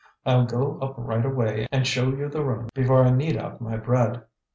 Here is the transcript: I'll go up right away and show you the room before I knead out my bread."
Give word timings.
I'll 0.25 0.47
go 0.47 0.79
up 0.79 0.95
right 0.97 1.23
away 1.23 1.67
and 1.71 1.85
show 1.85 2.09
you 2.09 2.27
the 2.27 2.43
room 2.43 2.69
before 2.73 3.03
I 3.05 3.11
knead 3.11 3.37
out 3.37 3.61
my 3.61 3.77
bread." 3.77 4.23